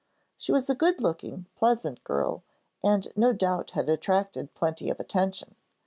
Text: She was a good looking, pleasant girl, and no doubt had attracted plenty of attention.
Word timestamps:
She 0.35 0.51
was 0.51 0.67
a 0.67 0.73
good 0.73 0.99
looking, 0.99 1.45
pleasant 1.55 2.03
girl, 2.03 2.41
and 2.83 3.07
no 3.15 3.33
doubt 3.33 3.69
had 3.77 3.87
attracted 3.87 4.55
plenty 4.55 4.89
of 4.89 4.99
attention. 4.99 5.53